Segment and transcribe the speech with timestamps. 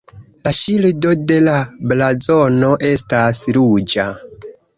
[0.45, 1.53] La ŝildo de la
[1.91, 4.09] blazono estas ruĝa.